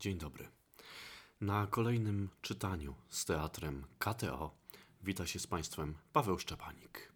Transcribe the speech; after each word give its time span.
Dzień 0.00 0.18
dobry. 0.18 0.48
Na 1.40 1.66
kolejnym 1.66 2.28
czytaniu 2.42 2.94
z 3.08 3.24
teatrem 3.24 3.84
KTO 3.98 4.54
wita 5.02 5.26
się 5.26 5.38
z 5.38 5.46
Państwem 5.46 5.94
Paweł 6.12 6.38
Szczepanik. 6.38 7.12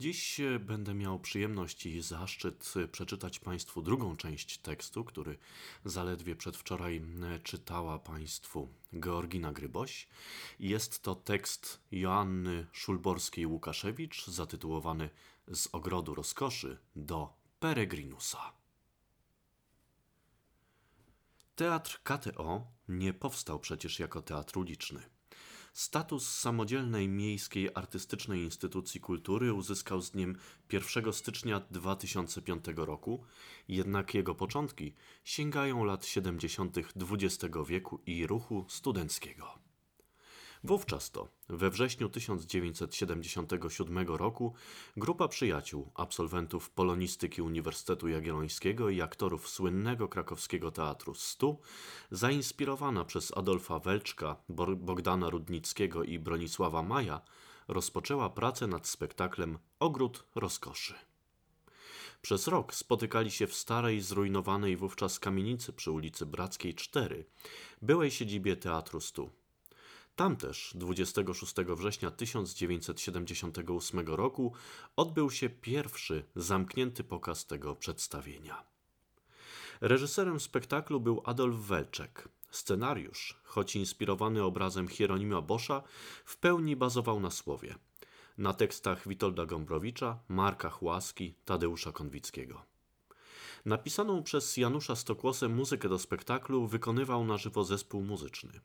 Dziś 0.00 0.40
e, 0.40 0.58
będę 0.58 0.94
miał 0.94 1.20
przyjemność 1.20 1.86
i 1.86 2.02
zaszczyt 2.02 2.74
e, 2.76 2.88
przeczytać 2.88 3.38
Państwu 3.38 3.82
drugą 3.82 4.16
część 4.16 4.58
tekstu, 4.58 5.04
który 5.04 5.38
zaledwie 5.84 6.36
przedwczoraj 6.36 6.96
e, 6.96 7.38
czytała 7.38 7.98
Państwu 7.98 8.68
Georgina 9.00 9.52
Gryboś. 9.52 10.08
Jest 10.60 11.02
to 11.02 11.14
tekst 11.14 11.80
Joanny 11.92 12.66
Szulborskiej-Łukaszewicz 12.72 14.30
zatytułowany 14.30 15.10
Z 15.52 15.68
ogrodu 15.72 16.14
rozkoszy 16.14 16.78
do 16.96 17.34
Peregrinusa. 17.60 18.63
Teatr 21.56 22.00
KTO 22.02 22.66
nie 22.88 23.12
powstał 23.12 23.58
przecież 23.58 23.98
jako 23.98 24.22
teatr 24.22 24.58
uliczny. 24.58 25.02
Status 25.72 26.28
samodzielnej 26.28 27.08
miejskiej 27.08 27.70
artystycznej 27.74 28.42
instytucji 28.42 29.00
kultury 29.00 29.52
uzyskał 29.52 30.00
z 30.00 30.10
dniem 30.10 30.36
1 30.72 31.12
stycznia 31.12 31.60
2005 31.70 32.64
roku, 32.76 33.24
jednak 33.68 34.14
jego 34.14 34.34
początki 34.34 34.94
sięgają 35.24 35.84
lat 35.84 36.06
70. 36.06 36.76
XX 36.78 37.44
wieku 37.66 38.00
i 38.06 38.26
ruchu 38.26 38.66
studenckiego. 38.68 39.63
Wówczas 40.64 41.10
to, 41.10 41.28
we 41.48 41.70
wrześniu 41.70 42.08
1977 42.08 44.08
roku, 44.08 44.54
grupa 44.96 45.28
przyjaciół, 45.28 45.90
absolwentów 45.94 46.70
polonistyki 46.70 47.42
Uniwersytetu 47.42 48.08
Jagiellońskiego 48.08 48.90
i 48.90 49.00
aktorów 49.00 49.48
słynnego 49.48 50.08
krakowskiego 50.08 50.70
teatru 50.70 51.14
Stu, 51.14 51.60
zainspirowana 52.10 53.04
przez 53.04 53.36
Adolfa 53.36 53.78
Welczka, 53.78 54.36
Bogdana 54.76 55.30
Rudnickiego 55.30 56.04
i 56.04 56.18
Bronisława 56.18 56.82
Maja, 56.82 57.20
rozpoczęła 57.68 58.30
pracę 58.30 58.66
nad 58.66 58.86
spektaklem 58.86 59.58
Ogród 59.78 60.24
Rozkoszy. 60.34 60.94
Przez 62.22 62.48
rok 62.48 62.74
spotykali 62.74 63.30
się 63.30 63.46
w 63.46 63.54
starej, 63.54 64.00
zrujnowanej 64.00 64.76
wówczas 64.76 65.18
kamienicy 65.18 65.72
przy 65.72 65.90
ulicy 65.90 66.26
Brackiej 66.26 66.74
4, 66.74 67.24
byłej 67.82 68.10
siedzibie 68.10 68.56
Teatru 68.56 69.00
Stu. 69.00 69.43
Tam 70.16 70.36
też 70.36 70.72
26 70.74 71.54
września 71.54 72.10
1978 72.10 74.00
roku 74.06 74.52
odbył 74.96 75.30
się 75.30 75.48
pierwszy 75.48 76.24
zamknięty 76.36 77.04
pokaz 77.04 77.46
tego 77.46 77.76
przedstawienia. 77.76 78.64
Reżyserem 79.80 80.40
spektaklu 80.40 81.00
był 81.00 81.22
Adolf 81.24 81.56
Welczek. 81.56 82.28
Scenariusz, 82.50 83.40
choć 83.44 83.76
inspirowany 83.76 84.42
obrazem 84.42 84.88
Hieronima 84.88 85.42
Boscha, 85.42 85.82
w 86.24 86.36
pełni 86.36 86.76
bazował 86.76 87.20
na 87.20 87.30
słowie. 87.30 87.74
Na 88.38 88.52
tekstach 88.52 89.08
Witolda 89.08 89.46
Gombrowicza, 89.46 90.18
Marka 90.28 90.70
Chłaski, 90.70 91.34
Tadeusza 91.44 91.92
Konwickiego. 91.92 92.62
Napisaną 93.64 94.22
przez 94.22 94.56
Janusza 94.56 94.96
Stokłosę 94.96 95.48
muzykę 95.48 95.88
do 95.88 95.98
spektaklu 95.98 96.66
wykonywał 96.66 97.24
na 97.24 97.36
żywo 97.36 97.64
zespół 97.64 98.02
muzyczny. 98.02 98.60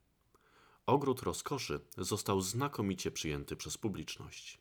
Ogród 0.90 1.22
rozkoszy 1.22 1.80
został 1.98 2.42
znakomicie 2.42 3.12
przyjęty 3.12 3.56
przez 3.56 3.78
publiczność. 3.78 4.60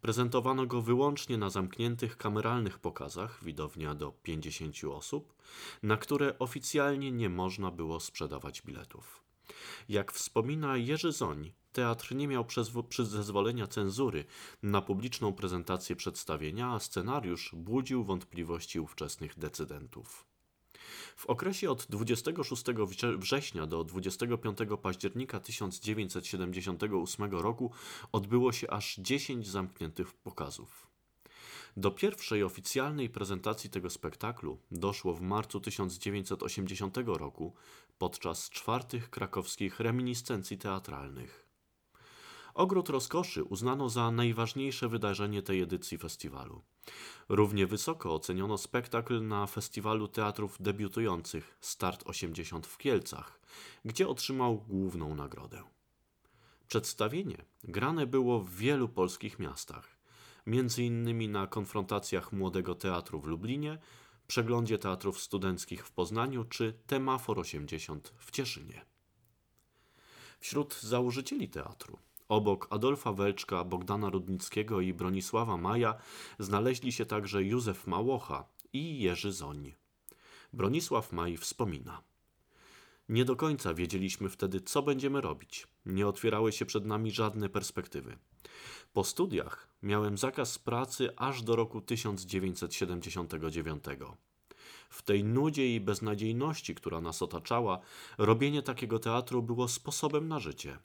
Prezentowano 0.00 0.66
go 0.66 0.82
wyłącznie 0.82 1.38
na 1.38 1.50
zamkniętych 1.50 2.16
kameralnych 2.16 2.78
pokazach, 2.78 3.44
widownia 3.44 3.94
do 3.94 4.12
50 4.12 4.76
osób, 4.84 5.34
na 5.82 5.96
które 5.96 6.38
oficjalnie 6.38 7.12
nie 7.12 7.28
można 7.28 7.70
było 7.70 8.00
sprzedawać 8.00 8.62
biletów. 8.62 9.24
Jak 9.88 10.12
wspomina 10.12 10.76
Jerzy 10.76 11.12
Zoń, 11.12 11.52
teatr 11.72 12.14
nie 12.14 12.28
miał 12.28 12.46
zezwolenia 12.98 13.66
cenzury 13.66 14.24
na 14.62 14.82
publiczną 14.82 15.32
prezentację 15.32 15.96
przedstawienia, 15.96 16.72
a 16.72 16.78
scenariusz 16.78 17.54
budził 17.54 18.04
wątpliwości 18.04 18.80
ówczesnych 18.80 19.38
decydentów. 19.38 20.29
W 21.16 21.26
okresie 21.26 21.70
od 21.70 21.86
26 21.90 22.64
września 23.18 23.66
do 23.66 23.84
25 23.84 24.58
października 24.82 25.40
1978 25.40 27.30
roku 27.30 27.72
odbyło 28.12 28.52
się 28.52 28.70
aż 28.70 28.96
10 28.96 29.48
zamkniętych 29.48 30.12
pokazów. 30.12 30.86
Do 31.76 31.90
pierwszej 31.90 32.42
oficjalnej 32.42 33.10
prezentacji 33.10 33.70
tego 33.70 33.90
spektaklu 33.90 34.58
doszło 34.70 35.14
w 35.14 35.20
marcu 35.20 35.60
1980 35.60 36.96
roku 37.06 37.54
podczas 37.98 38.50
czwartych 38.50 39.10
krakowskich 39.10 39.80
reminiscencji 39.80 40.58
teatralnych. 40.58 41.49
Ogród 42.54 42.88
Rozkoszy 42.88 43.44
uznano 43.44 43.88
za 43.88 44.10
najważniejsze 44.10 44.88
wydarzenie 44.88 45.42
tej 45.42 45.60
edycji 45.60 45.98
festiwalu. 45.98 46.62
Równie 47.28 47.66
wysoko 47.66 48.14
oceniono 48.14 48.58
spektakl 48.58 49.26
na 49.26 49.46
Festiwalu 49.46 50.08
Teatrów 50.08 50.56
Debiutujących 50.60 51.56
Start 51.60 52.02
80 52.06 52.66
w 52.66 52.78
Kielcach, 52.78 53.40
gdzie 53.84 54.08
otrzymał 54.08 54.64
główną 54.68 55.14
nagrodę. 55.14 55.62
Przedstawienie 56.68 57.44
grane 57.64 58.06
było 58.06 58.40
w 58.40 58.54
wielu 58.54 58.88
polskich 58.88 59.38
miastach, 59.38 59.98
między 60.46 60.84
innymi 60.84 61.28
na 61.28 61.46
konfrontacjach 61.46 62.32
Młodego 62.32 62.74
Teatru 62.74 63.20
w 63.20 63.26
Lublinie, 63.26 63.78
przeglądzie 64.26 64.78
teatrów 64.78 65.20
studenckich 65.20 65.86
w 65.86 65.92
Poznaniu 65.92 66.44
czy 66.44 66.74
Temafor 66.86 67.38
80 67.38 68.14
w 68.18 68.30
Cieszynie. 68.30 68.84
Wśród 70.40 70.80
założycieli 70.80 71.48
teatru 71.48 71.98
Obok 72.30 72.66
Adolfa 72.70 73.12
Welczka, 73.12 73.64
Bogdana 73.64 74.10
Rudnickiego 74.10 74.80
i 74.80 74.94
Bronisława 74.94 75.56
Maja 75.56 75.94
znaleźli 76.38 76.92
się 76.92 77.06
także 77.06 77.44
Józef 77.44 77.86
Małocha 77.86 78.44
i 78.72 79.00
Jerzy 79.00 79.32
Zoń. 79.32 79.74
Bronisław 80.52 81.12
Maj 81.12 81.36
wspomina. 81.36 82.02
Nie 83.08 83.24
do 83.24 83.36
końca 83.36 83.74
wiedzieliśmy 83.74 84.28
wtedy, 84.28 84.60
co 84.60 84.82
będziemy 84.82 85.20
robić. 85.20 85.66
Nie 85.86 86.06
otwierały 86.06 86.52
się 86.52 86.66
przed 86.66 86.86
nami 86.86 87.10
żadne 87.10 87.48
perspektywy. 87.48 88.18
Po 88.92 89.04
studiach 89.04 89.68
miałem 89.82 90.18
zakaz 90.18 90.58
pracy 90.58 91.16
aż 91.16 91.42
do 91.42 91.56
roku 91.56 91.80
1979. 91.80 93.84
W 94.90 95.02
tej 95.02 95.24
nudzie 95.24 95.74
i 95.74 95.80
beznadziejności, 95.80 96.74
która 96.74 97.00
nas 97.00 97.22
otaczała, 97.22 97.80
robienie 98.18 98.62
takiego 98.62 98.98
teatru 98.98 99.42
było 99.42 99.68
sposobem 99.68 100.28
na 100.28 100.38
życie. 100.38 100.78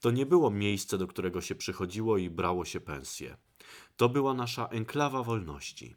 To 0.00 0.10
nie 0.10 0.26
było 0.26 0.50
miejsce, 0.50 0.98
do 0.98 1.06
którego 1.06 1.40
się 1.40 1.54
przychodziło 1.54 2.18
i 2.18 2.30
brało 2.30 2.64
się 2.64 2.80
pensję. 2.80 3.36
To 3.96 4.08
była 4.08 4.34
nasza 4.34 4.66
enklawa 4.66 5.22
wolności. 5.22 5.96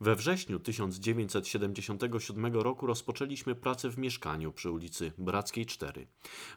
We 0.00 0.16
wrześniu 0.16 0.60
1977 0.60 2.54
roku 2.54 2.86
rozpoczęliśmy 2.86 3.54
pracę 3.54 3.90
w 3.90 3.98
mieszkaniu 3.98 4.52
przy 4.52 4.70
ulicy 4.70 5.12
Brackiej 5.18 5.66
4, 5.66 6.06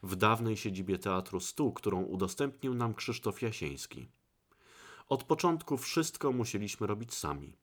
w 0.04 0.16
dawnej 0.16 0.58
siedzibie 0.58 1.00
Teatru 1.00 1.40
Stu, 1.40 1.72
którą 1.72 2.04
udostępnił 2.04 2.74
nam 2.74 2.94
Krzysztof 2.94 3.42
Jasieński. 3.42 4.08
Od 5.10 5.24
początku 5.24 5.78
wszystko 5.78 6.32
musieliśmy 6.32 6.88
robić 6.88 7.14
sami. 7.14 7.58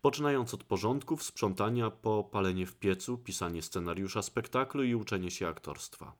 Poczynając 0.00 0.54
od 0.54 0.64
porządków, 0.64 1.22
sprzątania 1.22 1.90
po 1.90 2.24
palenie 2.24 2.66
w 2.66 2.76
piecu, 2.76 3.18
pisanie 3.18 3.62
scenariusza 3.62 4.22
spektaklu 4.22 4.84
i 4.84 4.94
uczenie 4.94 5.30
się 5.30 5.48
aktorstwa. 5.48 6.12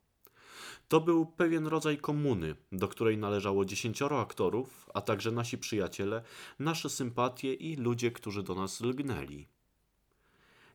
To 0.91 1.01
był 1.01 1.27
pewien 1.27 1.67
rodzaj 1.67 1.99
komuny, 1.99 2.57
do 2.73 2.89
której 2.89 3.19
należało 3.19 3.65
dziesięcioro 3.65 4.21
aktorów, 4.21 4.91
a 4.95 5.01
także 5.01 5.31
nasi 5.31 5.59
przyjaciele, 5.59 6.23
nasze 6.59 6.91
sympatie 6.91 7.55
i 7.55 7.77
ludzie, 7.77 8.11
którzy 8.11 8.43
do 8.43 8.55
nas 8.55 8.81
lgnęli. 8.81 9.47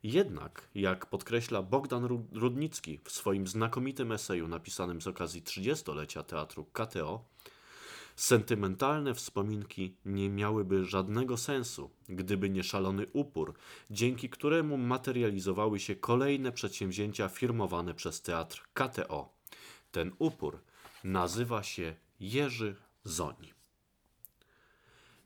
Jednak, 0.04 0.70
jak 0.76 1.06
podkreśla 1.06 1.62
Bogdan 1.62 2.06
Rudnicki 2.34 3.00
w 3.04 3.12
swoim 3.12 3.48
znakomitym 3.48 4.12
eseju 4.12 4.48
napisanym 4.48 5.02
z 5.02 5.08
okazji 5.08 5.42
30-lecia 5.42 6.24
teatru 6.24 6.66
KTO, 6.66 7.26
sentymentalne 8.16 9.14
wspominki 9.14 9.96
nie 10.06 10.30
miałyby 10.30 10.86
żadnego 10.86 11.38
sensu, 11.38 11.90
gdyby 12.10 12.50
nie 12.50 12.64
szalony 12.64 13.06
upór, 13.14 13.54
dzięki 13.90 14.30
któremu 14.30 14.78
materializowały 14.78 15.80
się 15.80 15.96
kolejne 15.96 16.52
przedsięwzięcia 16.52 17.30
firmowane 17.30 17.94
przez 17.94 18.22
teatr 18.22 18.64
KTO. 18.74 19.35
Ten 19.96 20.12
upór 20.20 20.60
nazywa 21.04 21.64
się 21.64 21.96
Jerzy 22.20 22.76
Zoń. 23.04 23.36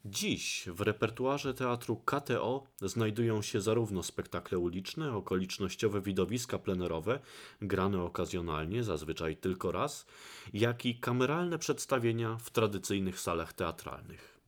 Dziś 0.06 0.66
w 0.68 0.82
repertuarze 0.82 1.54
teatru 1.54 1.96
KTO 1.96 2.64
znajdują 2.82 3.42
się 3.42 3.62
zarówno 3.62 4.04
spektakle 4.04 4.58
uliczne, 4.58 5.14
okolicznościowe 5.14 6.02
widowiska 6.02 6.60
plenerowe, 6.60 7.20
grane 7.62 8.04
okazjonalnie, 8.04 8.84
zazwyczaj 8.84 9.38
tylko 9.38 9.72
raz, 9.72 10.06
jak 10.54 10.86
i 10.86 11.00
kameralne 11.00 11.60
przedstawienia 11.60 12.38
w 12.38 12.50
tradycyjnych 12.50 13.20
salach 13.20 13.54
teatralnych. 13.54 14.40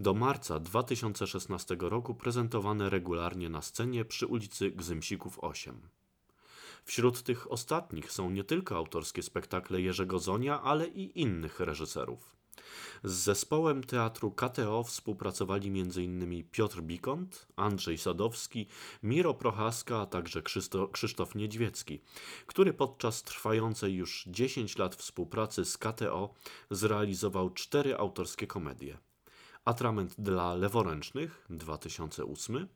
Do 0.00 0.14
marca 0.14 0.60
2016 0.60 1.76
roku 1.80 2.14
prezentowane 2.14 2.90
regularnie 2.90 3.48
na 3.48 3.62
scenie 3.62 4.04
przy 4.04 4.26
ulicy 4.26 4.70
Gzymsików 4.70 5.38
8. 5.38 5.80
Wśród 6.84 7.22
tych 7.22 7.52
ostatnich 7.52 8.12
są 8.12 8.30
nie 8.30 8.44
tylko 8.44 8.76
autorskie 8.76 9.22
spektakle 9.22 9.80
Jerzego 9.80 10.18
Zonia, 10.18 10.62
ale 10.62 10.86
i 10.86 11.20
innych 11.20 11.60
reżyserów. 11.60 12.40
Z 13.04 13.12
zespołem 13.12 13.84
teatru 13.84 14.30
KTO 14.30 14.84
współpracowali 14.84 15.68
m.in. 15.68 16.44
Piotr 16.50 16.80
Bikont, 16.80 17.46
Andrzej 17.56 17.98
Sadowski, 17.98 18.66
Miro 19.02 19.34
Prochaska, 19.34 20.00
a 20.00 20.06
także 20.06 20.42
Krzysztof 20.92 21.34
Niedźwiecki, 21.34 22.00
który 22.46 22.72
podczas 22.72 23.22
trwającej 23.22 23.94
już 23.94 24.24
10 24.26 24.78
lat 24.78 24.94
współpracy 24.94 25.64
z 25.64 25.78
KTO 25.78 26.34
zrealizował 26.70 27.50
cztery 27.50 27.96
autorskie 27.96 28.46
komedie. 28.46 28.98
Atrament 29.64 30.14
dla 30.18 30.54
leworęcznych 30.54 31.46
2008, 31.50 32.68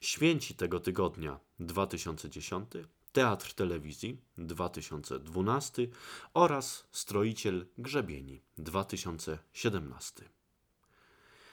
Święci 0.00 0.54
tego 0.54 0.80
tygodnia 0.80 1.40
2010, 1.60 2.70
Teatr 3.12 3.54
Telewizji 3.54 4.20
2012 4.38 5.86
oraz 6.34 6.86
Stroiciel 6.92 7.66
Grzebieni 7.78 8.42
2017. 8.58 10.28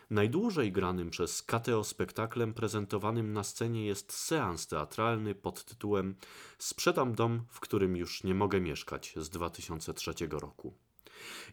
Najdłużej 0.09 0.71
granym 0.71 1.09
przez 1.09 1.43
KTO 1.43 1.83
spektaklem 1.83 2.53
prezentowanym 2.53 3.33
na 3.33 3.43
scenie 3.43 3.85
jest 3.85 4.13
seans 4.13 4.67
teatralny 4.67 5.35
pod 5.35 5.65
tytułem 5.65 6.15
Sprzedam 6.57 7.15
dom, 7.15 7.45
w 7.49 7.59
którym 7.59 7.97
już 7.97 8.23
nie 8.23 8.35
mogę 8.35 8.61
mieszkać 8.61 9.13
z 9.17 9.29
2003 9.29 10.13
roku. 10.31 10.73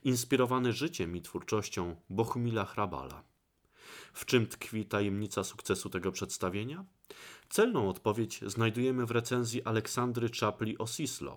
Inspirowany 0.05 0.73
życiem 0.73 1.17
i 1.17 1.23
twórczością 1.23 1.97
Bohumila 2.11 2.65
Hrabala. 2.65 3.34
W 4.14 4.25
czym 4.25 4.46
tkwi 4.46 4.84
tajemnica 4.84 5.44
sukcesu 5.44 5.90
tego 5.90 6.12
przedstawienia? 6.12 6.84
Celną 7.49 7.88
odpowiedź 7.88 8.40
znajdujemy 8.46 9.06
w 9.06 9.11
recenzji 9.11 9.64
Aleksandry 9.64 10.31
Czapli 10.31 10.78
o 10.78 10.87
Sislo. 10.87 11.37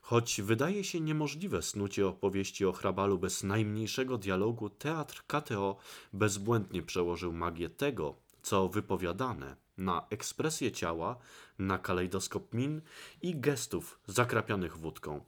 Choć 0.00 0.40
wydaje 0.40 0.84
się 0.84 1.00
niemożliwe 1.00 1.62
snucie 1.62 2.06
opowieści 2.06 2.66
o 2.66 2.72
hrabalu 2.72 3.18
bez 3.18 3.42
najmniejszego 3.42 4.18
dialogu, 4.18 4.70
teatr 4.70 5.22
KTO 5.26 5.76
bezbłędnie 6.12 6.82
przełożył 6.82 7.32
magię 7.32 7.68
tego, 7.70 8.14
co 8.42 8.68
wypowiadane, 8.68 9.56
na 9.78 10.06
ekspresję 10.10 10.72
ciała, 10.72 11.16
na 11.58 11.78
kalejdoskop 11.78 12.54
min 12.54 12.80
i 13.22 13.40
gestów 13.40 13.98
zakrapianych 14.06 14.78
wódką, 14.78 15.20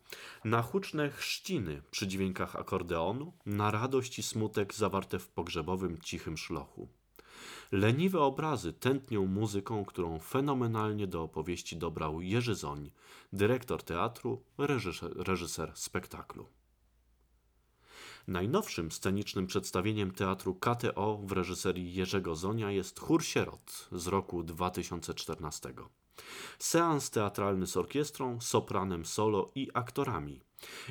na 0.44 0.62
huczne 0.62 1.10
chrzciny 1.10 1.82
przy 1.90 2.06
dźwiękach 2.06 2.56
akordeonu, 2.56 3.32
na 3.46 3.70
radość 3.70 4.18
i 4.18 4.22
smutek 4.22 4.74
zawarte 4.74 5.18
w 5.18 5.28
pogrzebowym 5.28 5.98
cichym 6.00 6.36
szlochu. 6.36 6.88
Leniwe 7.72 8.20
obrazy 8.20 8.72
tętnią 8.72 9.26
muzyką, 9.26 9.84
którą 9.84 10.18
fenomenalnie 10.18 11.06
do 11.06 11.22
opowieści 11.22 11.76
dobrał 11.76 12.20
Jerzy 12.20 12.54
Zoń, 12.54 12.90
dyrektor 13.32 13.82
teatru, 13.82 14.42
reżyser, 14.58 15.10
reżyser 15.16 15.72
spektaklu. 15.74 16.46
Najnowszym 18.28 18.92
scenicznym 18.92 19.46
przedstawieniem 19.46 20.10
teatru 20.10 20.54
KTO 20.54 21.20
w 21.24 21.32
reżyserii 21.32 21.94
Jerzego 21.94 22.36
Zonia 22.36 22.70
jest 22.70 23.00
Chór 23.00 23.24
Sierot 23.24 23.88
z 23.92 24.06
roku 24.06 24.42
2014. 24.42 25.74
Seans 26.58 27.10
teatralny 27.10 27.66
z 27.66 27.76
orkiestrą, 27.76 28.40
sopranem 28.40 29.04
solo 29.04 29.50
i 29.54 29.70
aktorami, 29.74 30.40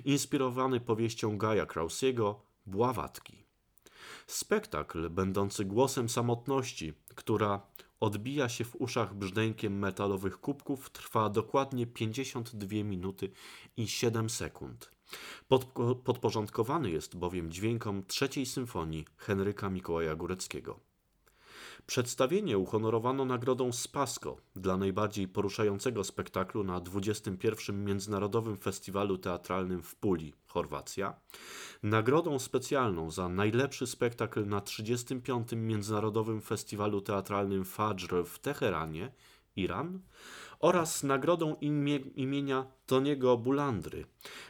inspirowany 0.05 0.79
powieścią 0.79 1.37
Gaja 1.37 1.65
Krausiego 1.65 2.41
Bławatki. 2.65 3.43
Spektakl 4.27 5.09
będący 5.09 5.65
głosem 5.65 6.09
samotności, 6.09 6.93
która 7.15 7.61
odbija 7.99 8.49
się 8.49 8.63
w 8.63 8.75
uszach 8.75 9.13
brzdękiem 9.13 9.79
metalowych 9.79 10.37
kubków, 10.37 10.89
trwa 10.89 11.29
dokładnie 11.29 11.87
52 11.87 12.83
minuty 12.83 13.31
i 13.77 13.87
7 13.87 14.29
sekund. 14.29 14.94
Podporządkowany 16.03 16.91
jest 16.91 17.17
bowiem 17.17 17.51
dźwiękom 17.51 18.03
trzeciej 18.07 18.45
symfonii 18.45 19.05
Henryka 19.17 19.69
Mikołaja 19.69 20.15
Góreckiego. 20.15 20.79
Przedstawienie 21.87 22.57
uhonorowano 22.57 23.25
nagrodą 23.25 23.71
Spasko 23.71 24.37
dla 24.55 24.77
najbardziej 24.77 25.27
poruszającego 25.27 26.03
spektaklu 26.03 26.63
na 26.63 26.79
21. 26.79 27.85
Międzynarodowym 27.85 28.57
Festiwalu 28.57 29.17
Teatralnym 29.17 29.83
w 29.83 29.95
Puli, 29.95 30.33
Chorwacja, 30.47 31.13
nagrodą 31.83 32.39
specjalną 32.39 33.11
za 33.11 33.29
najlepszy 33.29 33.87
spektakl 33.87 34.45
na 34.45 34.61
35. 34.61 35.47
Międzynarodowym 35.55 36.41
Festiwalu 36.41 37.01
Teatralnym 37.01 37.65
Fajr 37.65 38.25
w 38.25 38.39
Teheranie, 38.39 39.11
Iran, 39.55 39.99
oraz 40.59 41.03
nagrodą 41.03 41.55
imie, 41.61 41.95
imienia 41.95 42.65
Toniego 42.85 43.37
Bulandry 43.37 44.05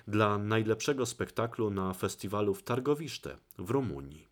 dla 0.07 0.37
najlepszego 0.37 1.05
spektaklu 1.05 1.69
na 1.69 1.93
festiwalu 1.93 2.53
w 2.53 2.63
Targowiszte 2.63 3.37
w 3.57 3.69
Rumunii. 3.69 4.27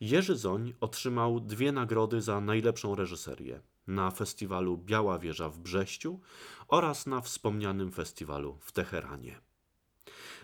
Jerzy 0.00 0.36
Zoń 0.36 0.74
otrzymał 0.80 1.40
dwie 1.40 1.72
nagrody 1.72 2.22
za 2.22 2.40
najlepszą 2.40 2.94
reżyserię 2.94 3.60
na 3.86 4.10
festiwalu 4.10 4.78
Biała 4.78 5.18
Wieża 5.18 5.48
w 5.48 5.58
Brześciu 5.58 6.20
oraz 6.68 7.06
na 7.06 7.20
wspomnianym 7.20 7.92
festiwalu 7.92 8.58
w 8.60 8.72
Teheranie. 8.72 9.49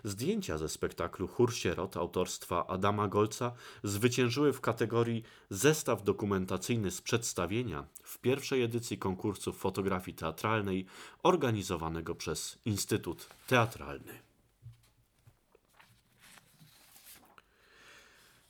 Zdjęcia 0.07 0.59
ze 0.59 0.69
spektaklu 0.69 1.29
Chór 1.29 1.55
Sierot 1.55 1.97
autorstwa 1.97 2.67
Adama 2.67 3.09
Golca 3.09 3.53
zwyciężyły 3.83 4.53
w 4.53 4.61
kategorii 4.61 5.23
Zestaw 5.51 6.03
dokumentacyjny 6.03 6.91
z 6.91 7.01
przedstawienia 7.01 7.87
w 8.03 8.19
pierwszej 8.19 8.63
edycji 8.63 8.99
konkursu 8.99 9.53
fotografii 9.53 10.17
teatralnej 10.17 10.87
organizowanego 11.23 12.15
przez 12.15 12.59
Instytut 12.65 13.29
Teatralny. 13.47 14.19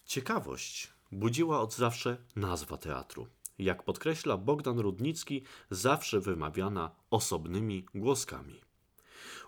Ciekawość 0.05 0.93
budziła 1.13 1.61
od 1.61 1.75
zawsze 1.75 2.17
nazwa 2.37 2.77
teatru. 2.77 3.27
Jak 3.59 3.83
podkreśla 3.83 4.37
Bogdan 4.37 4.79
Rudnicki, 4.79 5.43
zawsze 5.71 6.21
wymawiana 6.21 6.91
osobnymi 7.11 7.87
głoskami. 7.95 8.66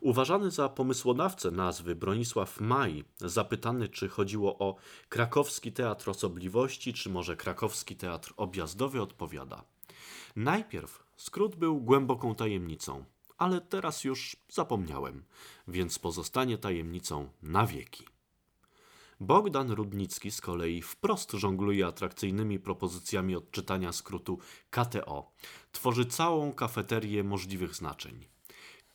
Uważany 0.01 0.51
za 0.51 0.69
pomysłodawcę 0.69 1.51
nazwy 1.51 1.95
Bronisław 1.95 2.61
Maj, 2.61 3.05
zapytany 3.19 3.89
czy 3.89 4.09
chodziło 4.09 4.59
o 4.59 4.77
krakowski 5.09 5.73
teatr 5.73 6.11
osobliwości, 6.11 6.93
czy 6.93 7.11
może 7.11 7.37
krakowski 7.37 7.97
teatr 7.97 8.35
objazdowy, 8.37 9.03
odpowiada: 9.03 9.65
Najpierw 10.37 11.05
skrót 11.17 11.57
był 11.57 11.81
głęboką 11.81 12.35
tajemnicą, 12.35 13.05
ale 13.39 13.61
teraz 13.61 14.05
już 14.05 14.37
zapomniałem, 14.49 15.25
więc 15.69 15.99
pozostanie 15.99 16.59
tajemnicą 16.59 17.29
na 17.43 17.67
wieki. 17.67 18.05
Bogdan 19.21 19.71
Rudnicki 19.71 20.31
z 20.31 20.41
kolei 20.41 20.83
wprost 20.83 21.33
żongluje 21.33 21.87
atrakcyjnymi 21.87 22.59
propozycjami 22.59 23.37
odczytania 23.37 23.93
skrótu 23.93 24.39
KTO. 24.71 25.33
Tworzy 25.73 26.07
całą 26.07 26.53
kafeterię 26.53 27.25
możliwych 27.25 27.75
znaczeń. 27.75 28.38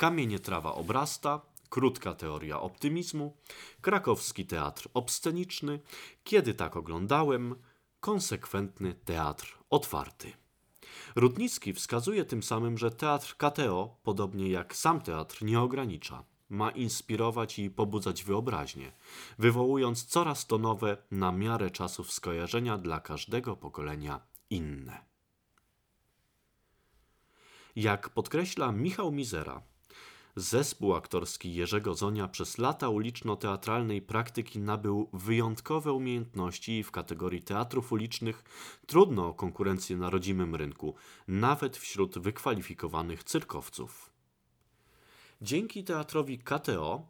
Kamienie 0.04 0.40
trawa 0.40 0.76
obrasta, 0.76 1.42
krótka 1.70 2.14
teoria 2.14 2.62
optymizmu, 2.62 3.38
krakowski 3.82 4.46
teatr 4.46 4.90
obsceniczny, 4.94 5.80
kiedy 6.24 6.54
tak 6.54 6.78
oglądałem, 6.78 7.56
konsekwentny 8.00 8.94
teatr 8.94 9.58
otwarty. 9.70 10.32
Rudnicki 11.16 11.74
wskazuje 11.74 12.26
tym 12.26 12.44
samym, 12.44 12.78
że 12.78 12.92
teatr 12.92 13.36
KTO, 13.38 13.98
podobnie 14.04 14.50
jak 14.50 14.76
sam 14.76 15.02
teatr, 15.02 15.44
nie 15.44 15.60
ogranicza 15.60 16.24
ma 16.50 16.72
inspirować 16.72 17.60
i 17.60 17.70
pobudzać 17.70 18.24
wyobraźnię, 18.24 18.92
wywołując 19.40 20.06
coraz 20.06 20.48
to 20.48 20.58
nowe, 20.58 20.98
na 21.12 21.32
miarę 21.32 21.72
czasów 21.72 22.12
skojarzenia 22.12 22.78
dla 22.78 23.00
każdego 23.00 23.56
pokolenia 23.56 24.22
inne. 24.50 25.06
Jak 27.76 28.10
podkreśla 28.10 28.72
Michał 28.72 29.12
Mizera, 29.12 29.62
zespół 30.36 30.96
aktorski 30.96 31.54
Jerzego 31.54 31.96
Zonia 31.96 32.28
przez 32.28 32.58
lata 32.58 32.90
uliczno-teatralnej 32.90 34.02
praktyki 34.02 34.60
nabył 34.60 35.10
wyjątkowe 35.14 35.94
umiejętności 35.94 36.84
w 36.84 36.92
kategorii 36.92 37.42
teatrów 37.42 37.92
ulicznych 37.92 38.44
trudno 38.86 39.28
o 39.28 39.34
konkurencję 39.34 39.98
na 39.98 40.10
rodzimym 40.10 40.56
rynku, 40.56 40.96
nawet 41.28 41.78
wśród 41.78 42.20
wykwalifikowanych 42.20 43.24
cyrkowców. 43.24 44.10
Dzięki 45.42 45.84
teatrowi 45.84 46.40
KTO 46.40 47.08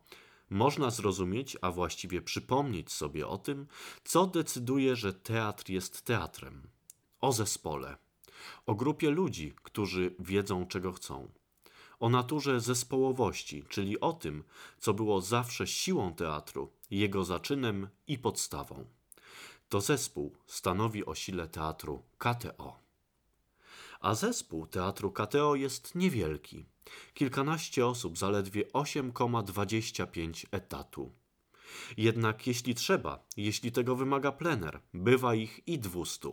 można 0.49 0.91
zrozumieć, 0.91 1.57
a 1.61 1.71
właściwie 1.71 2.21
przypomnieć 2.21 2.91
sobie 2.91 3.27
o 3.27 3.37
tym, 3.37 3.67
co 4.03 4.27
decyduje, 4.27 4.95
że 4.95 5.13
teatr 5.13 5.69
jest 5.69 6.01
teatrem. 6.01 6.67
O 7.21 7.31
zespole, 7.33 7.97
o 8.65 8.75
grupie 8.75 9.09
ludzi, 9.09 9.53
którzy 9.63 10.15
wiedzą, 10.19 10.67
czego 10.67 10.91
chcą. 10.91 11.31
O 12.03 12.09
naturze 12.09 12.59
zespołowości, 12.59 13.63
czyli 13.69 13.99
o 13.99 14.13
tym, 14.13 14.43
co 14.79 14.93
było 14.93 15.21
zawsze 15.21 15.67
siłą 15.67 16.13
teatru, 16.13 16.71
jego 16.91 17.23
zaczynem 17.25 17.87
i 18.07 18.17
podstawą. 18.17 18.85
To 19.69 19.81
zespół 19.81 20.35
stanowi 20.47 21.05
o 21.05 21.15
sile 21.15 21.47
teatru 21.47 22.03
KTO. 22.17 22.79
A 23.99 24.15
zespół 24.15 24.67
teatru 24.67 25.11
KTO 25.11 25.55
jest 25.55 25.95
niewielki 25.95 26.65
Kilkanaście 27.13 27.87
osób, 27.87 28.17
zaledwie 28.17 28.63
8,25 28.65 30.45
etatu. 30.51 31.11
Jednak 31.97 32.47
jeśli 32.47 32.75
trzeba, 32.75 33.25
jeśli 33.37 33.71
tego 33.71 33.95
wymaga 33.95 34.31
plener, 34.31 34.79
bywa 34.93 35.35
ich 35.35 35.67
i 35.67 35.79
200. 35.79 36.29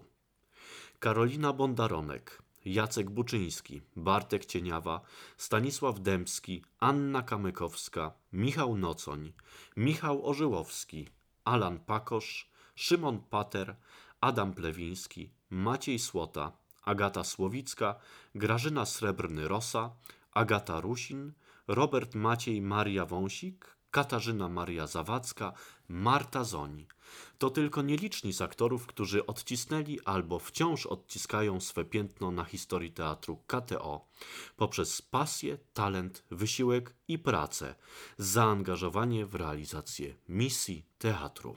Karolina 0.99 1.53
Bondaronek, 1.53 2.43
Jacek 2.64 3.11
Buczyński, 3.11 3.83
Bartek 3.97 4.47
Cieniawa, 4.47 5.00
Stanisław 5.37 6.00
Dębski, 6.00 6.62
Anna 6.81 7.23
Kamykowska, 7.23 8.12
Michał 8.33 8.76
Nocoń, 8.76 9.33
Michał 9.76 10.26
Orzyłowski, 10.26 11.09
Alan 11.45 11.79
Pakosz, 11.79 12.50
Szymon 12.75 13.19
Pater, 13.31 13.76
Adam 14.21 14.55
Plewiński, 14.55 15.31
Maciej 15.50 15.99
Słota, 15.99 16.52
Agata 16.85 17.25
Słowicka, 17.25 17.95
Grażyna 18.35 18.85
Srebrny-Rosa, 18.85 19.90
Agata 20.33 20.81
Rusin, 20.81 21.33
Robert 21.69 22.14
Maciej 22.14 22.62
Maria 22.62 23.07
Wąsik, 23.07 23.80
Katarzyna 23.90 24.49
Maria 24.49 24.87
Zawadzka, 24.87 25.52
Marta 25.88 26.44
Zoń. 26.44 26.87
To 27.38 27.50
tylko 27.50 27.82
nieliczni 27.82 28.32
z 28.32 28.40
aktorów, 28.40 28.87
którzy 28.87 29.26
odcisnęli 29.26 30.00
albo 30.04 30.38
wciąż 30.38 30.87
odciskają 30.87 31.61
swe 31.61 31.85
piętno 31.85 32.30
na 32.30 32.44
historii 32.44 32.92
teatru 32.92 33.42
KTO 33.47 34.09
poprzez 34.56 35.02
pasję, 35.02 35.59
talent, 35.73 36.25
wysiłek 36.30 36.94
i 37.09 37.18
pracę, 37.18 37.75
zaangażowanie 38.18 39.26
w 39.26 39.35
realizację 39.35 40.14
misji 40.28 40.85
teatru. 40.99 41.56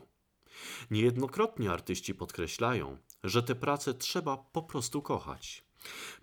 Niejednokrotnie 0.90 1.72
artyści 1.72 2.14
podkreślają, 2.14 2.98
że 3.24 3.42
tę 3.42 3.54
pracę 3.54 3.94
trzeba 3.94 4.36
po 4.36 4.62
prostu 4.62 5.02
kochać. 5.02 5.64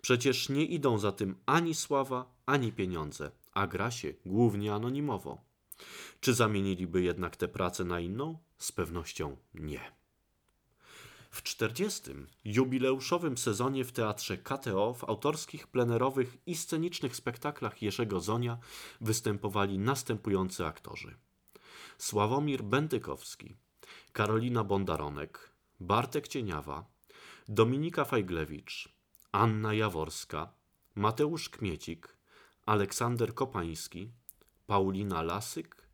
Przecież 0.00 0.48
nie 0.48 0.64
idą 0.64 0.98
za 0.98 1.12
tym 1.12 1.36
ani 1.46 1.74
sława, 1.74 2.34
ani 2.46 2.72
pieniądze, 2.72 3.30
a 3.52 3.66
gra 3.66 3.90
się 3.90 4.14
głównie 4.26 4.74
anonimowo. 4.74 5.51
Czy 6.20 6.34
zamieniliby 6.34 7.02
jednak 7.02 7.36
tę 7.36 7.48
pracę 7.48 7.84
na 7.84 8.00
inną? 8.00 8.38
Z 8.58 8.72
pewnością 8.72 9.36
nie. 9.54 9.92
W 11.30 11.42
40. 11.42 12.10
jubileuszowym 12.44 13.38
sezonie 13.38 13.84
w 13.84 13.92
teatrze 13.92 14.38
KTO 14.38 14.94
w 14.94 15.04
autorskich, 15.04 15.66
plenerowych 15.66 16.36
i 16.46 16.54
scenicznych 16.54 17.16
spektaklach 17.16 17.82
Jerzego 17.82 18.20
Zonia 18.20 18.58
występowali 19.00 19.78
następujący 19.78 20.66
aktorzy: 20.66 21.16
Sławomir 21.98 22.62
Bentykowski, 22.62 23.56
Karolina 24.12 24.64
Bondaronek, 24.64 25.52
Bartek 25.80 26.28
Cieniawa, 26.28 26.84
Dominika 27.48 28.04
Fajglewicz, 28.04 28.88
Anna 29.32 29.74
Jaworska, 29.74 30.52
Mateusz 30.94 31.48
Kmiecik, 31.48 32.16
Aleksander 32.66 33.34
Kopański, 33.34 34.12
Paulina 34.72 35.22
Lasyk, 35.22 35.88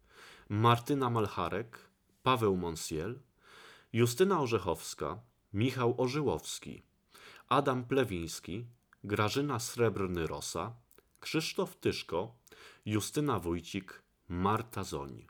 Martyna 0.49 1.11
Malcharek, 1.11 1.79
Paweł 2.23 2.57
Monsiel, 2.57 3.21
Justyna 3.93 4.41
Orzechowska, 4.41 5.21
Michał 5.53 5.95
Orzyłowski, 6.01 6.83
Adam 7.49 7.85
Plewiński, 7.85 8.67
Grażyna 9.05 9.59
Srebrny-Rosa, 9.59 10.73
Krzysztof 11.21 11.77
Tyszko, 11.77 12.35
Justyna 12.87 13.39
Wójcik, 13.41 14.03
Marta 14.29 14.85
Zoń. 14.85 15.27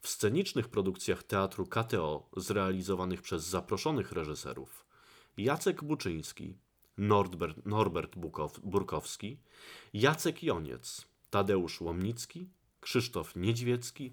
W 0.00 0.08
scenicznych 0.08 0.68
produkcjach 0.68 1.22
teatru 1.22 1.66
KTO 1.66 2.28
zrealizowanych 2.36 3.22
przez 3.22 3.44
zaproszonych 3.44 4.12
reżyserów 4.12 4.86
Jacek 5.36 5.84
Buczyński, 5.84 6.56
Norbert, 6.98 7.66
Norbert 7.66 8.16
Burkowski, 8.62 9.40
Jacek 9.92 10.42
Joniec, 10.42 11.06
Tadeusz 11.30 11.80
Łomnicki, 11.80 12.48
Krzysztof 12.80 13.36
Niedźwiecki, 13.36 14.12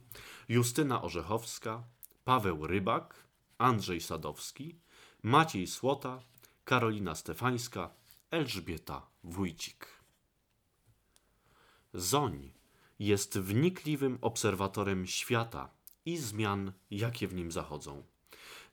Justyna 0.49 1.01
Orzechowska, 1.01 1.83
Paweł 2.25 2.67
Rybak, 2.67 3.27
Andrzej 3.57 4.01
Sadowski, 4.01 4.75
Maciej 5.23 5.67
Słota, 5.67 6.21
Karolina 6.65 7.15
Stefańska, 7.15 7.89
Elżbieta 8.31 9.07
Wójcik. 9.23 9.87
Zoń 11.93 12.51
jest 12.99 13.39
wnikliwym 13.39 14.17
obserwatorem 14.21 15.07
świata 15.07 15.69
i 16.05 16.17
zmian, 16.17 16.71
jakie 16.91 17.27
w 17.27 17.33
nim 17.33 17.51
zachodzą. 17.51 18.03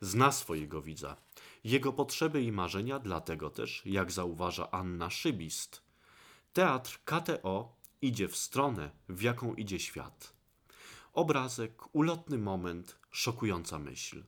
Zna 0.00 0.32
swojego 0.32 0.82
widza, 0.82 1.16
jego 1.64 1.92
potrzeby 1.92 2.42
i 2.42 2.52
marzenia, 2.52 2.98
dlatego 2.98 3.50
też, 3.50 3.82
jak 3.84 4.12
zauważa 4.12 4.70
Anna 4.70 5.10
Szybist, 5.10 5.82
teatr 6.52 7.00
KTO 7.04 7.76
idzie 8.06 8.28
w 8.28 8.36
stronę, 8.36 8.90
w 9.08 9.22
jaką 9.22 9.54
idzie 9.54 9.80
świat. 9.80 10.34
Obrazek, 11.12 11.94
ulotny 11.94 12.38
moment, 12.38 12.98
szokująca 13.10 13.78
myśl. 13.78 14.24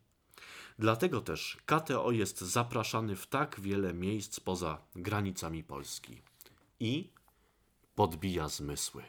Dlatego 0.78 1.21
też 1.21 1.59
KTO 1.66 2.11
jest 2.12 2.40
zapraszany 2.40 3.16
w 3.16 3.26
tak 3.26 3.61
wiele 3.61 3.95
miejsc 3.95 4.40
poza 4.40 4.78
granicami 4.95 5.64
Polski 5.64 6.23
i 6.80 7.11
podbija 7.95 8.49
zmysły. 8.49 9.02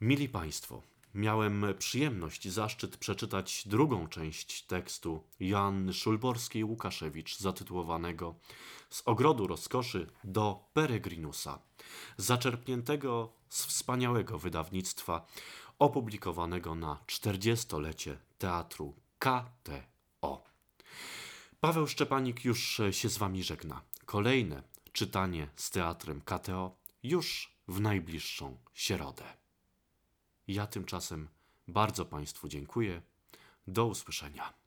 Mili 0.00 0.28
Państwo, 0.28 0.82
miałem 1.14 1.66
przyjemność 1.78 2.46
i 2.46 2.50
zaszczyt 2.50 2.96
przeczytać 2.96 3.68
drugą 3.68 4.08
część 4.08 4.62
tekstu 4.62 5.24
Joanny 5.40 5.92
Szulborskiej-Łukaszewicz 5.92 7.38
zatytułowanego 7.38 8.34
Z 8.94 9.02
ogrodu 9.04 9.46
rozkoszy 9.46 10.06
do 10.24 10.64
Peregrinusa, 10.72 11.58
zaczerpniętego 12.16 13.32
z 13.48 13.64
wspaniałego 13.64 14.38
wydawnictwa 14.38 15.26
opublikowanego 15.78 16.74
na 16.74 16.98
40-lecie 17.06 18.18
teatru 18.38 18.94
KTO. 19.18 20.44
Paweł 21.60 21.86
Szczepanik 21.86 22.44
już 22.44 22.80
się 22.90 23.08
z 23.08 23.18
Wami 23.18 23.42
żegna. 23.42 23.82
Kolejne 24.06 24.62
czytanie 24.92 25.48
z 25.56 25.70
teatrem 25.70 26.20
KTO 26.20 26.76
już 27.02 27.52
w 27.68 27.80
najbliższą 27.80 28.58
środę. 28.74 29.24
Ja 30.48 30.66
tymczasem 30.66 31.28
bardzo 31.68 32.04
Państwu 32.04 32.48
dziękuję. 32.48 33.02
Do 33.66 33.86
usłyszenia. 33.86 34.63